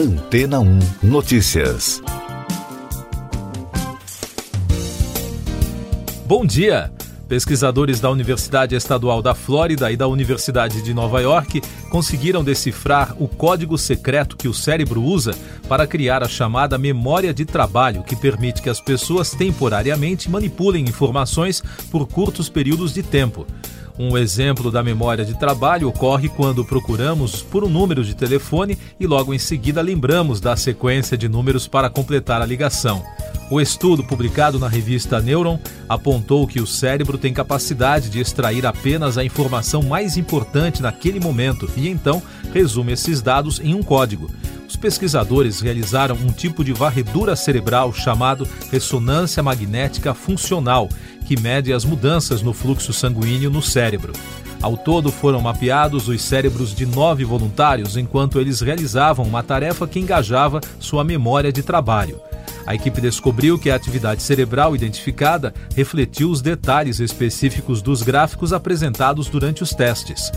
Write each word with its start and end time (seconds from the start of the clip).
Antena 0.00 0.60
1 0.60 0.78
Notícias. 1.02 2.02
Bom 6.24 6.46
dia! 6.46 6.90
Pesquisadores 7.28 8.00
da 8.00 8.10
Universidade 8.10 8.74
Estadual 8.74 9.20
da 9.20 9.34
Flórida 9.34 9.92
e 9.92 9.98
da 9.98 10.08
Universidade 10.08 10.80
de 10.80 10.94
Nova 10.94 11.20
York 11.20 11.60
conseguiram 11.90 12.42
decifrar 12.42 13.14
o 13.18 13.28
código 13.28 13.76
secreto 13.76 14.38
que 14.38 14.48
o 14.48 14.54
cérebro 14.54 15.02
usa 15.02 15.36
para 15.68 15.86
criar 15.86 16.22
a 16.22 16.28
chamada 16.28 16.78
memória 16.78 17.34
de 17.34 17.44
trabalho, 17.44 18.02
que 18.02 18.16
permite 18.16 18.62
que 18.62 18.70
as 18.70 18.80
pessoas 18.80 19.32
temporariamente 19.32 20.30
manipulem 20.30 20.86
informações 20.86 21.62
por 21.90 22.08
curtos 22.08 22.48
períodos 22.48 22.94
de 22.94 23.02
tempo. 23.02 23.46
Um 24.02 24.16
exemplo 24.16 24.70
da 24.70 24.82
memória 24.82 25.26
de 25.26 25.38
trabalho 25.38 25.86
ocorre 25.86 26.26
quando 26.26 26.64
procuramos 26.64 27.42
por 27.42 27.62
um 27.62 27.68
número 27.68 28.02
de 28.02 28.14
telefone 28.14 28.78
e 28.98 29.06
logo 29.06 29.34
em 29.34 29.38
seguida 29.38 29.82
lembramos 29.82 30.40
da 30.40 30.56
sequência 30.56 31.18
de 31.18 31.28
números 31.28 31.68
para 31.68 31.90
completar 31.90 32.40
a 32.40 32.46
ligação. 32.46 33.04
O 33.50 33.60
estudo 33.60 34.02
publicado 34.02 34.58
na 34.58 34.68
revista 34.68 35.20
Neuron 35.20 35.58
apontou 35.86 36.46
que 36.46 36.62
o 36.62 36.66
cérebro 36.66 37.18
tem 37.18 37.34
capacidade 37.34 38.08
de 38.08 38.20
extrair 38.20 38.64
apenas 38.64 39.18
a 39.18 39.24
informação 39.24 39.82
mais 39.82 40.16
importante 40.16 40.80
naquele 40.80 41.20
momento 41.20 41.68
e 41.76 41.86
então 41.86 42.22
resume 42.54 42.92
esses 42.92 43.20
dados 43.20 43.60
em 43.60 43.74
um 43.74 43.82
código. 43.82 44.30
Os 44.70 44.76
pesquisadores 44.76 45.60
realizaram 45.60 46.14
um 46.14 46.30
tipo 46.30 46.62
de 46.62 46.72
varredura 46.72 47.34
cerebral 47.34 47.92
chamado 47.92 48.46
ressonância 48.70 49.42
magnética 49.42 50.14
funcional, 50.14 50.88
que 51.26 51.38
mede 51.40 51.72
as 51.72 51.84
mudanças 51.84 52.40
no 52.40 52.52
fluxo 52.52 52.92
sanguíneo 52.92 53.50
no 53.50 53.60
cérebro. 53.60 54.12
Ao 54.62 54.76
todo 54.76 55.10
foram 55.10 55.40
mapeados 55.40 56.06
os 56.06 56.22
cérebros 56.22 56.72
de 56.72 56.86
nove 56.86 57.24
voluntários 57.24 57.96
enquanto 57.96 58.40
eles 58.40 58.60
realizavam 58.60 59.26
uma 59.26 59.42
tarefa 59.42 59.88
que 59.88 59.98
engajava 59.98 60.60
sua 60.78 61.02
memória 61.02 61.52
de 61.52 61.64
trabalho. 61.64 62.20
A 62.64 62.72
equipe 62.72 63.00
descobriu 63.00 63.58
que 63.58 63.70
a 63.70 63.74
atividade 63.74 64.22
cerebral 64.22 64.76
identificada 64.76 65.52
refletiu 65.74 66.30
os 66.30 66.40
detalhes 66.40 67.00
específicos 67.00 67.82
dos 67.82 68.02
gráficos 68.02 68.52
apresentados 68.52 69.26
durante 69.26 69.64
os 69.64 69.70
testes 69.70 70.30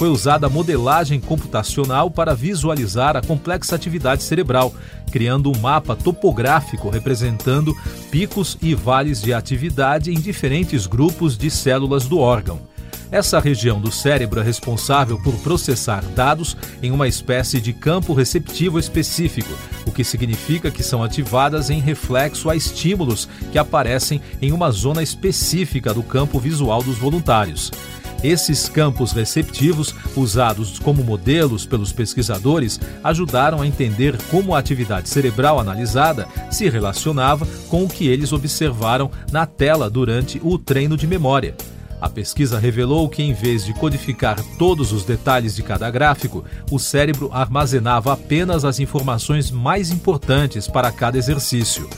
foi 0.00 0.08
usada 0.08 0.46
a 0.46 0.48
modelagem 0.48 1.20
computacional 1.20 2.10
para 2.10 2.34
visualizar 2.34 3.18
a 3.18 3.20
complexa 3.20 3.76
atividade 3.76 4.22
cerebral, 4.22 4.72
criando 5.12 5.52
um 5.54 5.58
mapa 5.60 5.94
topográfico 5.94 6.88
representando 6.88 7.76
picos 8.10 8.56
e 8.62 8.74
vales 8.74 9.20
de 9.20 9.34
atividade 9.34 10.10
em 10.10 10.18
diferentes 10.18 10.86
grupos 10.86 11.36
de 11.36 11.50
células 11.50 12.06
do 12.06 12.18
órgão. 12.18 12.58
Essa 13.12 13.38
região 13.38 13.78
do 13.78 13.92
cérebro 13.92 14.40
é 14.40 14.42
responsável 14.42 15.20
por 15.20 15.34
processar 15.40 16.02
dados 16.14 16.56
em 16.82 16.90
uma 16.90 17.06
espécie 17.06 17.60
de 17.60 17.74
campo 17.74 18.14
receptivo 18.14 18.78
específico, 18.78 19.52
o 19.84 19.92
que 19.92 20.02
significa 20.02 20.70
que 20.70 20.82
são 20.82 21.04
ativadas 21.04 21.68
em 21.68 21.78
reflexo 21.78 22.48
a 22.48 22.56
estímulos 22.56 23.28
que 23.52 23.58
aparecem 23.58 24.22
em 24.40 24.50
uma 24.50 24.70
zona 24.70 25.02
específica 25.02 25.92
do 25.92 26.02
campo 26.02 26.40
visual 26.40 26.82
dos 26.82 26.96
voluntários. 26.96 27.70
Esses 28.22 28.68
campos 28.68 29.12
receptivos, 29.12 29.94
usados 30.14 30.78
como 30.78 31.02
modelos 31.02 31.64
pelos 31.64 31.90
pesquisadores, 31.90 32.78
ajudaram 33.02 33.62
a 33.62 33.66
entender 33.66 34.16
como 34.30 34.54
a 34.54 34.58
atividade 34.58 35.08
cerebral 35.08 35.58
analisada 35.58 36.28
se 36.50 36.68
relacionava 36.68 37.46
com 37.68 37.84
o 37.84 37.88
que 37.88 38.08
eles 38.08 38.32
observaram 38.32 39.10
na 39.32 39.46
tela 39.46 39.88
durante 39.88 40.40
o 40.44 40.58
treino 40.58 40.96
de 40.96 41.06
memória. 41.06 41.54
A 42.00 42.08
pesquisa 42.08 42.58
revelou 42.58 43.08
que, 43.08 43.22
em 43.22 43.34
vez 43.34 43.64
de 43.64 43.74
codificar 43.74 44.42
todos 44.58 44.90
os 44.90 45.04
detalhes 45.04 45.54
de 45.54 45.62
cada 45.62 45.90
gráfico, 45.90 46.44
o 46.70 46.78
cérebro 46.78 47.30
armazenava 47.32 48.12
apenas 48.12 48.64
as 48.64 48.80
informações 48.80 49.50
mais 49.50 49.90
importantes 49.90 50.66
para 50.66 50.90
cada 50.90 51.18
exercício. 51.18 51.88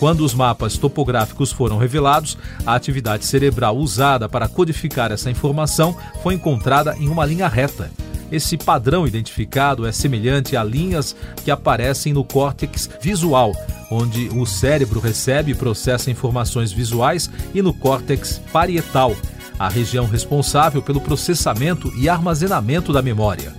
Quando 0.00 0.24
os 0.24 0.32
mapas 0.32 0.78
topográficos 0.78 1.52
foram 1.52 1.76
revelados, 1.76 2.38
a 2.64 2.74
atividade 2.74 3.26
cerebral 3.26 3.76
usada 3.76 4.30
para 4.30 4.48
codificar 4.48 5.12
essa 5.12 5.30
informação 5.30 5.94
foi 6.22 6.32
encontrada 6.32 6.96
em 6.98 7.06
uma 7.06 7.26
linha 7.26 7.46
reta. 7.46 7.90
Esse 8.32 8.56
padrão 8.56 9.06
identificado 9.06 9.86
é 9.86 9.92
semelhante 9.92 10.56
a 10.56 10.64
linhas 10.64 11.14
que 11.44 11.50
aparecem 11.50 12.14
no 12.14 12.24
córtex 12.24 12.88
visual, 13.02 13.52
onde 13.90 14.30
o 14.30 14.46
cérebro 14.46 15.00
recebe 15.00 15.52
e 15.52 15.54
processa 15.54 16.10
informações 16.10 16.72
visuais, 16.72 17.30
e 17.52 17.60
no 17.60 17.74
córtex 17.74 18.40
parietal, 18.50 19.14
a 19.58 19.68
região 19.68 20.06
responsável 20.06 20.80
pelo 20.80 21.02
processamento 21.02 21.92
e 21.98 22.08
armazenamento 22.08 22.90
da 22.90 23.02
memória. 23.02 23.52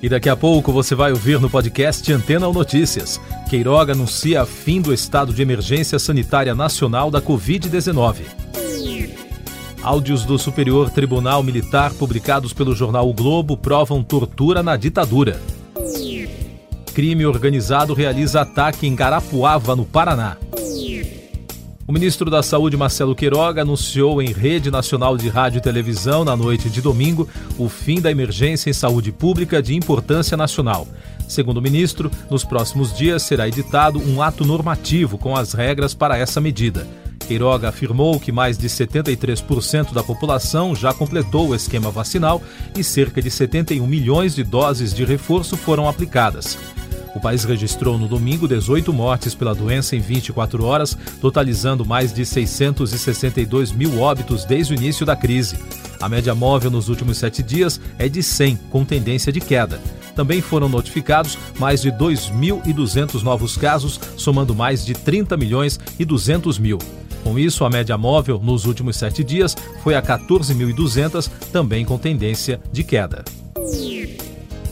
E 0.00 0.08
daqui 0.08 0.28
a 0.28 0.36
pouco 0.36 0.72
você 0.72 0.94
vai 0.94 1.10
ouvir 1.10 1.40
no 1.40 1.50
podcast 1.50 2.12
Antena 2.12 2.46
ou 2.46 2.54
Notícias. 2.54 3.20
Queiroga 3.50 3.92
anuncia 3.92 4.46
fim 4.46 4.80
do 4.80 4.92
estado 4.94 5.32
de 5.32 5.42
emergência 5.42 5.98
sanitária 5.98 6.54
nacional 6.54 7.10
da 7.10 7.20
Covid-19. 7.20 8.22
Áudios 9.82 10.24
do 10.24 10.38
Superior 10.38 10.90
Tribunal 10.90 11.42
Militar 11.42 11.92
publicados 11.94 12.52
pelo 12.52 12.74
jornal 12.74 13.08
o 13.08 13.12
Globo 13.12 13.56
provam 13.56 14.02
tortura 14.02 14.62
na 14.62 14.76
ditadura. 14.76 15.40
Crime 16.94 17.26
organizado 17.26 17.94
realiza 17.94 18.40
ataque 18.40 18.86
em 18.86 18.94
Garapuava, 18.94 19.74
no 19.74 19.84
Paraná. 19.84 20.36
O 21.88 21.92
ministro 21.92 22.30
da 22.30 22.42
Saúde, 22.42 22.76
Marcelo 22.76 23.14
Queiroga, 23.14 23.62
anunciou 23.62 24.20
em 24.20 24.30
rede 24.30 24.70
nacional 24.70 25.16
de 25.16 25.26
rádio 25.30 25.56
e 25.56 25.62
televisão, 25.62 26.22
na 26.22 26.36
noite 26.36 26.68
de 26.68 26.82
domingo, 26.82 27.26
o 27.56 27.66
fim 27.66 27.98
da 27.98 28.10
emergência 28.10 28.68
em 28.68 28.74
saúde 28.74 29.10
pública 29.10 29.62
de 29.62 29.74
importância 29.74 30.36
nacional. 30.36 30.86
Segundo 31.26 31.56
o 31.56 31.62
ministro, 31.62 32.10
nos 32.30 32.44
próximos 32.44 32.94
dias 32.94 33.22
será 33.22 33.48
editado 33.48 33.98
um 33.98 34.20
ato 34.20 34.44
normativo 34.44 35.16
com 35.16 35.34
as 35.34 35.54
regras 35.54 35.94
para 35.94 36.18
essa 36.18 36.42
medida. 36.42 36.86
Queiroga 37.26 37.70
afirmou 37.70 38.20
que 38.20 38.30
mais 38.30 38.58
de 38.58 38.68
73% 38.68 39.94
da 39.94 40.02
população 40.02 40.76
já 40.76 40.92
completou 40.92 41.48
o 41.48 41.54
esquema 41.54 41.90
vacinal 41.90 42.42
e 42.76 42.84
cerca 42.84 43.22
de 43.22 43.30
71 43.30 43.86
milhões 43.86 44.34
de 44.34 44.44
doses 44.44 44.92
de 44.92 45.06
reforço 45.06 45.56
foram 45.56 45.88
aplicadas. 45.88 46.58
O 47.14 47.20
país 47.20 47.44
registrou 47.44 47.98
no 47.98 48.06
domingo 48.06 48.46
18 48.46 48.92
mortes 48.92 49.34
pela 49.34 49.54
doença 49.54 49.96
em 49.96 50.00
24 50.00 50.64
horas, 50.64 50.96
totalizando 51.20 51.84
mais 51.84 52.12
de 52.12 52.24
662 52.24 53.72
mil 53.72 54.00
óbitos 54.00 54.44
desde 54.44 54.72
o 54.72 54.76
início 54.76 55.04
da 55.04 55.16
crise. 55.16 55.58
A 56.00 56.08
média 56.08 56.34
móvel 56.34 56.70
nos 56.70 56.88
últimos 56.88 57.18
sete 57.18 57.42
dias 57.42 57.80
é 57.98 58.08
de 58.08 58.22
100, 58.22 58.56
com 58.70 58.84
tendência 58.84 59.32
de 59.32 59.40
queda. 59.40 59.80
Também 60.14 60.40
foram 60.40 60.68
notificados 60.68 61.38
mais 61.58 61.80
de 61.80 61.90
2.200 61.90 63.22
novos 63.22 63.56
casos, 63.56 64.00
somando 64.16 64.54
mais 64.54 64.84
de 64.84 64.94
30 64.94 65.36
milhões 65.36 65.78
e 65.98 66.04
200 66.04 66.58
mil. 66.58 66.78
Com 67.24 67.38
isso, 67.38 67.64
a 67.64 67.70
média 67.70 67.98
móvel 67.98 68.40
nos 68.42 68.64
últimos 68.64 68.96
sete 68.96 69.24
dias 69.24 69.56
foi 69.82 69.94
a 69.94 70.02
14.200, 70.02 71.28
também 71.52 71.84
com 71.84 71.98
tendência 71.98 72.60
de 72.72 72.84
queda. 72.84 73.24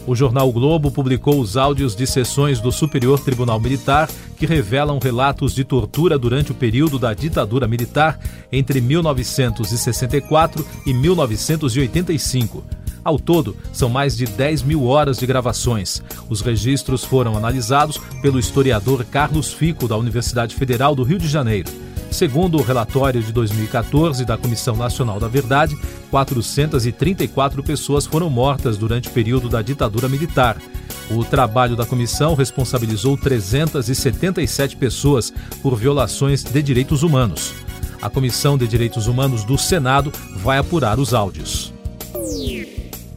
O 0.07 0.15
jornal 0.15 0.49
o 0.49 0.53
Globo 0.53 0.91
publicou 0.91 1.41
os 1.41 1.57
áudios 1.57 1.97
de 1.97 2.07
sessões 2.07 2.61
do 2.61 2.71
Superior 2.71 3.19
Tribunal 3.19 3.59
Militar 3.59 4.09
que 4.39 4.47
revelam 4.47 5.01
relatos 5.03 5.53
de 5.53 5.65
tortura 5.65 6.17
durante 6.17 6.53
o 6.53 6.55
período 6.55 6.97
da 6.97 7.13
ditadura 7.13 7.67
militar 7.67 8.19
entre 8.53 8.81
1964 8.81 10.65
e 10.87 10.95
1985. 10.95 12.63
Ao 13.03 13.19
todo, 13.19 13.57
são 13.73 13.89
mais 13.89 14.17
de 14.17 14.27
10 14.27 14.63
mil 14.63 14.85
horas 14.85 15.19
de 15.19 15.27
gravações. 15.27 16.03
Os 16.29 16.41
registros 16.41 17.05
foram 17.05 17.37
analisados 17.37 17.99
pelo 18.21 18.39
historiador 18.39 19.05
Carlos 19.05 19.53
Fico, 19.53 19.89
da 19.89 19.97
Universidade 19.97 20.55
Federal 20.55 20.95
do 20.95 21.03
Rio 21.03 21.19
de 21.19 21.29
Janeiro. 21.29 21.86
Segundo 22.11 22.59
o 22.59 22.63
relatório 22.63 23.23
de 23.23 23.33
2014 23.33 24.25
da 24.25 24.39
Comissão 24.39 24.77
Nacional 24.77 25.21
da 25.21 25.29
Verdade, 25.29 25.77
434 26.11 27.63
pessoas 27.63 28.07
foram 28.07 28.31
mortas 28.31 28.79
durante 28.79 29.09
o 29.09 29.13
período 29.13 29.49
da 29.49 29.61
ditadura 29.61 30.09
militar. 30.09 30.57
O 31.11 31.25
trabalho 31.25 31.77
da 31.77 31.87
comissão 31.87 32.35
responsabilizou 32.35 33.17
377 33.17 34.77
pessoas 34.77 35.33
por 35.63 35.77
violações 35.77 36.43
de 36.43 36.63
direitos 36.63 37.03
humanos. 37.03 37.55
A 38.01 38.11
Comissão 38.11 38.59
de 38.59 38.67
Direitos 38.67 39.07
Humanos 39.07 39.45
do 39.45 39.57
Senado 39.57 40.13
vai 40.37 40.59
apurar 40.59 40.99
os 40.99 41.15
áudios. 41.15 41.76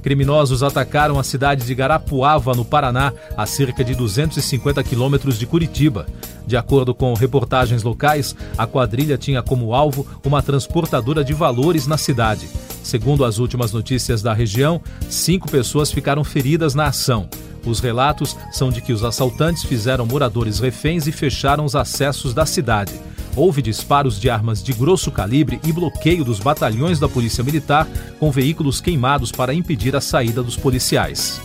Criminosos 0.02 0.64
atacaram 0.64 1.20
a 1.20 1.24
cidade 1.24 1.66
de 1.66 1.76
Garapuava, 1.76 2.54
no 2.54 2.64
Paraná, 2.64 3.12
a 3.36 3.46
cerca 3.46 3.84
de 3.84 3.94
250 3.94 4.82
quilômetros 4.84 5.38
de 5.38 5.46
Curitiba. 5.46 6.08
De 6.48 6.56
acordo 6.56 6.96
com 6.96 7.14
reportagens 7.14 7.84
locais, 7.84 8.36
a 8.58 8.66
quadrilha 8.66 9.18
tinha 9.18 9.44
como 9.44 9.74
alvo 9.74 10.08
uma 10.26 10.42
transportadora 10.42 11.24
de 11.24 11.34
valores 11.34 11.86
na 11.86 11.98
cidade. 11.98 12.48
Segundo 12.82 13.26
as 13.26 13.38
últimas 13.40 13.74
notícias 13.74 14.22
da 14.22 14.34
região, 14.34 14.82
cinco 15.10 15.52
pessoas 15.52 15.92
ficaram 15.92 16.24
feridas 16.24 16.74
na 16.74 16.86
ação. 16.86 17.30
Os 17.66 17.80
relatos 17.82 18.38
são 18.52 18.70
de 18.70 18.82
que 18.82 18.94
os 18.94 19.04
assaltantes 19.04 19.64
fizeram 19.64 20.06
moradores 20.06 20.60
reféns 20.60 21.08
e 21.08 21.12
fecharam 21.12 21.66
os 21.66 21.76
acessos 21.76 22.34
da 22.34 22.46
cidade. 22.46 22.94
Houve 23.40 23.62
disparos 23.62 24.20
de 24.20 24.30
armas 24.30 24.62
de 24.62 24.74
grosso 24.74 25.10
calibre 25.10 25.62
e 25.64 25.72
bloqueio 25.72 26.26
dos 26.26 26.42
batalhões 26.42 27.00
da 27.00 27.08
Polícia 27.08 27.42
Militar 27.42 27.88
com 28.20 28.30
veículos 28.30 28.82
queimados 28.82 29.32
para 29.32 29.54
impedir 29.54 29.96
a 29.96 30.02
saída 30.02 30.44
dos 30.44 30.58
policiais. 30.58 31.40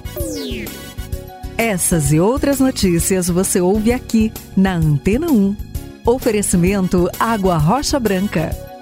Essas 1.57 2.13
e 2.13 2.19
outras 2.19 2.59
notícias 2.59 3.29
você 3.29 3.61
ouve 3.61 3.93
aqui 3.93 4.33
na 4.57 4.75
Antena 4.75 5.31
1. 5.31 5.57
Oferecimento 6.05 7.09
Água 7.17 7.57
Rocha 7.59 8.01
Branca. 8.01 8.74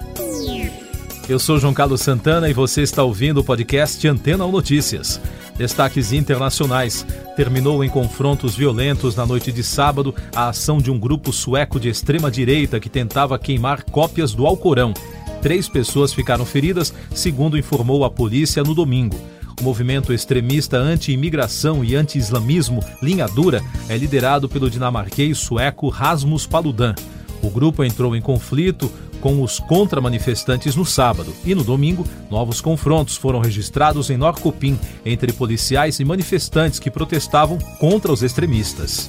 Eu 1.28 1.38
sou 1.38 1.58
João 1.58 1.72
Carlos 1.72 2.00
Santana 2.00 2.50
e 2.50 2.52
você 2.52 2.82
está 2.82 3.04
ouvindo 3.04 3.38
o 3.38 3.44
podcast 3.44 4.06
Antena 4.08 4.44
1 4.44 4.50
Notícias. 4.50 5.20
Destaques 5.56 6.12
internacionais. 6.12 7.06
Terminou 7.36 7.84
em 7.84 7.88
confrontos 7.88 8.56
violentos 8.56 9.14
na 9.14 9.24
noite 9.24 9.52
de 9.52 9.62
sábado 9.62 10.12
a 10.34 10.48
ação 10.48 10.78
de 10.78 10.90
um 10.90 10.98
grupo 10.98 11.32
sueco 11.32 11.78
de 11.78 11.88
extrema-direita 11.88 12.80
que 12.80 12.88
tentava 12.88 13.38
queimar 13.38 13.84
cópias 13.84 14.34
do 14.34 14.46
Alcorão. 14.46 14.92
Três 15.40 15.68
pessoas 15.68 16.12
ficaram 16.12 16.44
feridas, 16.44 16.92
segundo 17.14 17.56
informou 17.56 18.04
a 18.04 18.10
polícia 18.10 18.62
no 18.64 18.74
domingo. 18.74 19.18
O 19.60 19.62
movimento 19.62 20.12
extremista 20.12 20.76
anti-imigração 20.76 21.84
e 21.84 21.94
anti-islamismo 21.94 22.84
Linha 23.00 23.28
Dura 23.28 23.62
é 23.88 23.96
liderado 23.96 24.48
pelo 24.48 24.68
dinamarquês 24.68 25.38
sueco 25.38 25.88
Rasmus 25.88 26.46
Paludan. 26.46 26.96
O 27.40 27.48
grupo 27.48 27.84
entrou 27.84 28.14
em 28.16 28.20
conflito 28.20 28.90
com 29.22 29.40
os 29.40 29.60
contra-manifestantes 29.60 30.74
no 30.74 30.84
sábado 30.84 31.32
e 31.44 31.54
no 31.54 31.62
domingo, 31.62 32.04
novos 32.28 32.60
confrontos 32.60 33.16
foram 33.16 33.38
registrados 33.38 34.10
em 34.10 34.16
Norcopim 34.16 34.76
entre 35.06 35.32
policiais 35.32 36.00
e 36.00 36.04
manifestantes 36.04 36.80
que 36.80 36.90
protestavam 36.90 37.56
contra 37.78 38.12
os 38.12 38.22
extremistas. 38.22 39.08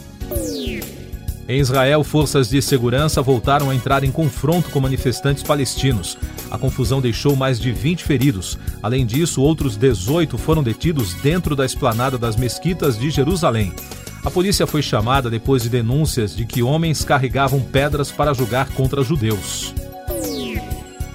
Em 1.50 1.60
Israel, 1.60 2.04
forças 2.04 2.48
de 2.48 2.62
segurança 2.62 3.22
voltaram 3.22 3.70
a 3.70 3.76
entrar 3.76 4.04
em 4.04 4.12
confronto 4.12 4.70
com 4.70 4.80
manifestantes 4.80 5.44
palestinos. 5.44 6.18
A 6.50 6.58
confusão 6.58 7.02
deixou 7.02 7.36
mais 7.36 7.60
de 7.60 7.72
20 7.72 8.04
feridos. 8.04 8.58
Além 8.82 9.06
disso, 9.06 9.42
outros 9.42 9.76
18 9.76 10.38
foram 10.38 10.64
detidos 10.64 11.16
dentro 11.16 11.56
da 11.56 11.66
esplanada 11.66 12.18
das 12.18 12.38
mesquitas 12.38 12.98
de 12.98 13.10
Jerusalém. 13.10 13.74
A 14.24 14.32
polícia 14.32 14.66
foi 14.66 14.82
chamada 14.82 15.30
depois 15.30 15.64
de 15.64 15.70
denúncias 15.70 16.34
de 16.34 16.46
que 16.46 16.64
homens 16.64 17.04
carregavam 17.04 17.60
pedras 17.60 18.10
para 18.10 18.34
jogar 18.34 18.70
contra 18.70 19.04
judeus. 19.04 19.74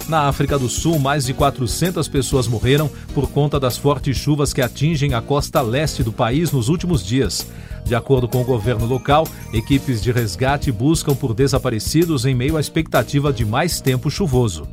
Na 0.08 0.22
África 0.22 0.58
do 0.58 0.70
Sul, 0.70 0.98
mais 0.98 1.26
de 1.26 1.34
400 1.34 2.08
pessoas 2.08 2.48
morreram 2.48 2.90
por 3.14 3.28
conta 3.30 3.60
das 3.60 3.76
fortes 3.76 4.16
chuvas 4.16 4.54
que 4.54 4.62
atingem 4.62 5.12
a 5.12 5.20
costa 5.20 5.60
leste 5.60 6.02
do 6.02 6.10
país 6.10 6.50
nos 6.50 6.70
últimos 6.70 7.04
dias. 7.04 7.46
De 7.84 7.94
acordo 7.94 8.26
com 8.26 8.40
o 8.40 8.44
governo 8.44 8.86
local, 8.86 9.28
equipes 9.52 10.02
de 10.02 10.10
resgate 10.10 10.72
buscam 10.72 11.14
por 11.14 11.34
desaparecidos 11.34 12.24
em 12.24 12.34
meio 12.34 12.56
à 12.56 12.60
expectativa 12.60 13.30
de 13.32 13.44
mais 13.44 13.82
tempo 13.82 14.10
chuvoso. 14.10 14.66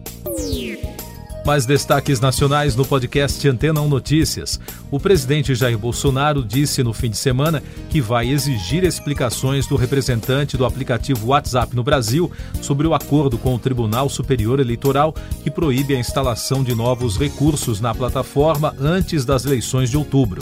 Mais 1.46 1.64
destaques 1.64 2.20
nacionais 2.20 2.76
no 2.76 2.84
podcast 2.84 3.48
Antena 3.48 3.80
1 3.80 3.88
Notícias. 3.88 4.60
O 4.90 5.00
presidente 5.00 5.54
Jair 5.54 5.78
Bolsonaro 5.78 6.44
disse 6.44 6.82
no 6.82 6.92
fim 6.92 7.12
de 7.12 7.18
semana 7.18 7.62
que 7.88 8.02
vai 8.02 8.28
exigir 8.30 8.84
explicações 8.84 9.68
do 9.68 9.76
representante 9.76 10.58
do 10.58 10.66
aplicativo 10.66 11.28
WhatsApp 11.28 11.76
no 11.76 11.84
Brasil 11.84 12.32
sobre 12.64 12.88
o 12.88 12.96
acordo 12.96 13.38
com 13.38 13.54
o 13.54 13.60
Tribunal 13.60 14.10
Superior 14.10 14.60
Eleitoral 14.60 15.14
que 15.44 15.52
proíbe 15.52 15.96
a 15.96 16.00
instalação 16.00 16.64
de 16.64 16.74
novos 16.74 17.16
recursos 17.16 17.80
na 17.80 17.94
plataforma 17.94 18.76
antes 18.80 19.24
das 19.24 19.46
eleições 19.46 19.92
de 19.92 19.98
outubro. 19.98 20.42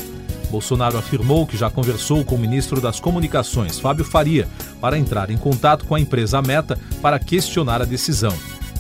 Bolsonaro 0.50 0.98
afirmou 0.98 1.46
que 1.46 1.58
já 1.58 1.70
conversou 1.70 2.24
com 2.24 2.36
o 2.36 2.40
ministro 2.40 2.80
das 2.80 3.02
Comunicações, 3.02 3.78
Fábio 3.78 4.06
Faria, 4.06 4.48
para 4.80 4.98
entrar 4.98 5.30
em 5.30 5.38
contato 5.38 5.84
com 5.86 5.96
a 5.96 6.00
empresa 6.00 6.42
Meta 6.42 6.80
para 7.02 7.20
questionar 7.20 7.82
a 7.82 7.86
decisão. 7.86 8.34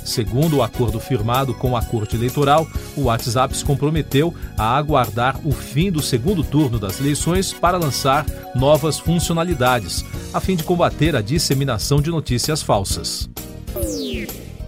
Segundo 0.03 0.57
o 0.57 0.63
acordo 0.63 0.99
firmado 0.99 1.53
com 1.53 1.77
a 1.77 1.81
Corte 1.81 2.15
Eleitoral, 2.15 2.67
o 2.95 3.03
WhatsApp 3.03 3.55
se 3.55 3.63
comprometeu 3.63 4.33
a 4.57 4.75
aguardar 4.75 5.39
o 5.45 5.51
fim 5.51 5.91
do 5.91 6.01
segundo 6.01 6.43
turno 6.43 6.77
das 6.77 6.99
eleições 6.99 7.53
para 7.53 7.77
lançar 7.77 8.25
novas 8.53 8.99
funcionalidades, 8.99 10.03
a 10.33 10.39
fim 10.39 10.55
de 10.55 10.63
combater 10.63 11.15
a 11.15 11.21
disseminação 11.21 12.01
de 12.01 12.09
notícias 12.09 12.61
falsas. 12.61 13.29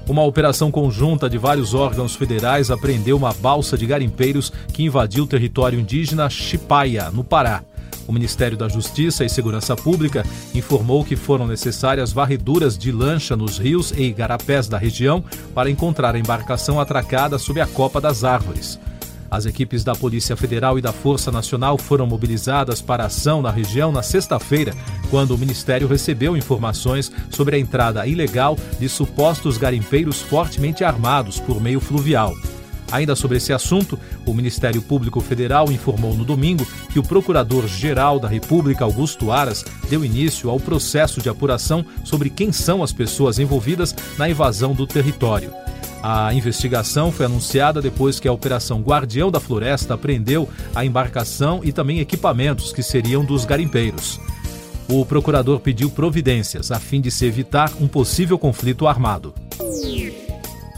Uma 0.07 0.23
operação 0.23 0.71
conjunta 0.71 1.27
de 1.27 1.37
vários 1.37 1.73
órgãos 1.73 2.15
federais 2.15 2.69
apreendeu 2.69 3.17
uma 3.17 3.33
balsa 3.33 3.75
de 3.75 3.87
garimpeiros 3.87 4.51
que 4.71 4.83
invadiu 4.83 5.23
o 5.23 5.27
território 5.27 5.79
indígena 5.79 6.29
Chipaia, 6.29 7.09
no 7.09 7.23
Pará. 7.23 7.63
O 8.07 8.11
Ministério 8.11 8.57
da 8.57 8.67
Justiça 8.67 9.25
e 9.25 9.29
Segurança 9.29 9.75
Pública 9.75 10.25
informou 10.53 11.03
que 11.03 11.15
foram 11.15 11.47
necessárias 11.47 12.13
varreduras 12.13 12.77
de 12.77 12.91
lancha 12.91 13.35
nos 13.35 13.57
rios 13.57 13.91
e 13.91 14.03
igarapés 14.03 14.67
da 14.67 14.77
região 14.77 15.23
para 15.53 15.69
encontrar 15.69 16.15
a 16.15 16.19
embarcação 16.19 16.79
atracada 16.79 17.37
sob 17.37 17.59
a 17.59 17.67
copa 17.67 17.99
das 17.99 18.23
árvores. 18.23 18.79
As 19.29 19.45
equipes 19.45 19.83
da 19.83 19.95
Polícia 19.95 20.35
Federal 20.37 20.77
e 20.77 20.81
da 20.81 20.93
Força 20.93 21.31
Nacional 21.31 21.77
foram 21.77 22.05
mobilizadas 22.05 22.81
para 22.81 23.05
ação 23.05 23.41
na 23.41 23.51
região 23.51 23.91
na 23.91 24.03
sexta-feira, 24.03 24.73
quando 25.09 25.31
o 25.31 25.37
Ministério 25.37 25.87
recebeu 25.87 26.37
informações 26.37 27.11
sobre 27.31 27.55
a 27.55 27.59
entrada 27.59 28.05
ilegal 28.05 28.57
de 28.79 28.87
supostos 28.87 29.57
garimpeiros 29.57 30.21
fortemente 30.21 30.83
armados 30.83 31.39
por 31.39 31.59
meio 31.59 31.79
fluvial. 31.79 32.33
Ainda 32.91 33.15
sobre 33.15 33.37
esse 33.37 33.51
assunto, 33.51 33.99
o 34.25 34.33
Ministério 34.33 34.81
Público 34.81 35.19
Federal 35.19 35.71
informou 35.71 36.13
no 36.13 36.23
domingo 36.23 36.65
que 36.91 36.99
o 36.99 37.03
Procurador-Geral 37.03 38.19
da 38.19 38.27
República, 38.27 38.83
Augusto 38.83 39.31
Aras, 39.31 39.65
deu 39.89 40.05
início 40.05 40.49
ao 40.49 40.59
processo 40.59 41.21
de 41.21 41.29
apuração 41.29 41.85
sobre 42.03 42.29
quem 42.29 42.51
são 42.51 42.83
as 42.83 42.93
pessoas 42.93 43.39
envolvidas 43.39 43.95
na 44.17 44.29
invasão 44.29 44.73
do 44.73 44.85
território. 44.85 45.51
A 46.07 46.31
investigação 46.35 47.11
foi 47.11 47.25
anunciada 47.25 47.81
depois 47.81 48.19
que 48.19 48.27
a 48.27 48.31
Operação 48.31 48.79
Guardião 48.79 49.31
da 49.31 49.39
Floresta 49.39 49.95
apreendeu 49.95 50.47
a 50.75 50.85
embarcação 50.85 51.61
e 51.63 51.71
também 51.71 51.99
equipamentos 51.99 52.71
que 52.71 52.83
seriam 52.83 53.25
dos 53.25 53.43
garimpeiros. 53.43 54.19
O 54.87 55.03
procurador 55.03 55.59
pediu 55.59 55.89
providências 55.89 56.71
a 56.71 56.79
fim 56.79 57.01
de 57.01 57.09
se 57.09 57.25
evitar 57.25 57.71
um 57.81 57.87
possível 57.87 58.37
conflito 58.37 58.85
armado. 58.85 59.33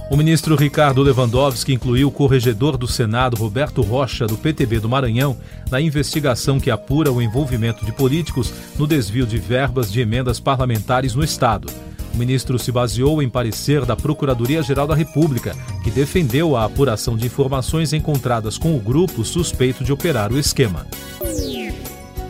O 0.09 0.15
ministro 0.15 0.56
Ricardo 0.56 1.04
Lewandowski 1.04 1.74
incluiu 1.74 2.07
o 2.07 2.12
corregedor 2.12 2.77
do 2.77 2.88
Senado, 2.88 3.36
Roberto 3.36 3.81
Rocha, 3.81 4.25
do 4.25 4.38
PTB 4.38 4.80
do 4.80 4.88
Maranhão, 4.88 5.36
na 5.69 5.81
investigação 5.81 6.62
que 6.62 6.71
apura 6.71 7.12
o 7.12 7.21
envolvimento 7.21 7.86
de 7.86 7.92
políticos 7.92 8.54
no 8.77 8.88
desvio 8.88 9.27
de 9.27 9.38
verbas 9.38 9.92
de 9.92 10.00
emendas 10.00 10.39
parlamentares 10.39 11.13
no 11.13 11.25
Estado. 11.25 11.68
O 12.13 12.18
ministro 12.18 12.57
se 12.57 12.71
baseou 12.71 13.21
em 13.21 13.27
parecer 13.27 13.83
da 13.83 13.98
Procuradoria-Geral 13.98 14.88
da 14.88 14.95
República, 14.95 15.54
que 15.83 15.92
defendeu 15.92 16.56
a 16.56 16.63
apuração 16.63 17.18
de 17.18 17.25
informações 17.25 17.92
encontradas 17.92 18.57
com 18.57 18.77
o 18.77 18.80
grupo 18.80 19.25
suspeito 19.25 19.83
de 19.83 19.92
operar 19.92 20.31
o 20.31 20.39
esquema. 20.39 20.88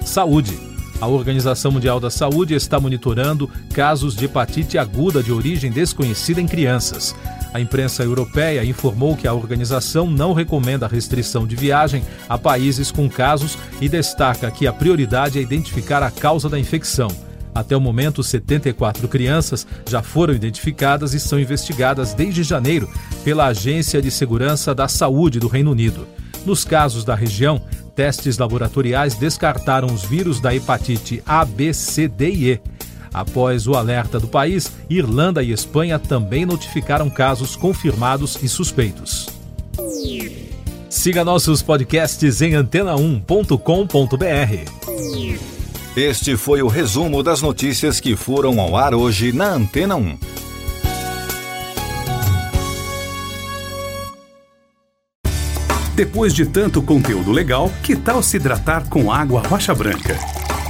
Saúde. 0.04 0.60
A 1.00 1.06
Organização 1.06 1.72
Mundial 1.72 2.00
da 2.00 2.10
Saúde 2.10 2.56
está 2.56 2.80
monitorando 2.80 3.48
casos 3.72 4.16
de 4.16 4.26
hepatite 4.26 4.80
aguda 4.80 5.22
de 5.22 5.32
origem 5.32 5.72
desconhecida 5.72 6.42
em 6.42 6.48
crianças. 6.48 7.16
A 7.58 7.60
imprensa 7.60 8.04
europeia 8.04 8.64
informou 8.64 9.18
que 9.18 9.28
a 9.28 9.34
organização 9.34 10.06
não 10.06 10.32
recomenda 10.32 10.86
a 10.86 10.90
restrição 10.90 11.48
de 11.48 11.56
viagem 11.56 12.04
a 12.30 12.38
países 12.38 12.92
com 12.92 13.10
casos 13.10 13.58
e 13.82 13.90
destaca 13.90 14.52
que 14.52 14.68
a 14.68 14.72
prioridade 14.72 15.40
é 15.40 15.42
identificar 15.42 16.04
a 16.04 16.12
causa 16.12 16.48
da 16.48 16.60
infecção. 16.60 17.08
Até 17.56 17.76
o 17.76 17.82
momento, 17.82 18.22
74 18.22 19.08
crianças 19.08 19.66
já 19.90 20.04
foram 20.04 20.36
identificadas 20.36 21.16
e 21.16 21.20
são 21.20 21.40
investigadas 21.40 22.14
desde 22.14 22.44
janeiro 22.44 22.88
pela 23.24 23.48
Agência 23.48 24.04
de 24.04 24.12
Segurança 24.12 24.76
da 24.76 24.88
Saúde 24.88 25.40
do 25.40 25.48
Reino 25.48 25.72
Unido. 25.72 26.08
Nos 26.46 26.64
casos 26.64 27.04
da 27.04 27.16
região, 27.16 27.60
testes 27.96 28.38
laboratoriais 28.38 29.16
descartaram 29.16 29.88
os 29.88 30.04
vírus 30.04 30.40
da 30.40 30.54
hepatite 30.54 31.24
A, 31.26 31.44
B, 31.44 31.74
C, 31.74 32.08
D 32.08 32.30
e 32.30 32.52
E. 32.52 32.62
Após 33.18 33.66
o 33.66 33.74
alerta 33.74 34.20
do 34.20 34.28
país, 34.28 34.72
Irlanda 34.88 35.42
e 35.42 35.52
Espanha 35.52 35.98
também 35.98 36.46
notificaram 36.46 37.10
casos 37.10 37.56
confirmados 37.56 38.38
e 38.44 38.48
suspeitos. 38.48 39.28
Siga 40.88 41.26
nossos 41.26 41.64
podcasts 41.64 42.44
em 42.44 42.52
antena1.com.br. 42.52 43.58
Este 45.96 46.38
foi 46.38 46.62
o 46.62 46.68
resumo 46.68 47.24
das 47.24 47.42
notícias 47.42 48.00
que 48.00 48.16
foram 48.16 48.62
ao 48.62 48.78
ar 48.78 48.94
hoje 48.94 49.32
na 49.32 49.50
Antena 49.50 49.96
1. 49.96 50.18
Depois 55.96 56.36
de 56.36 56.46
tanto 56.46 56.84
conteúdo 56.84 57.32
legal, 57.32 57.72
que 57.82 57.96
tal 57.96 58.22
se 58.22 58.38
hidratar 58.38 58.88
com 58.88 59.12
água 59.12 59.42
rocha 59.42 59.74
branca? 59.74 60.16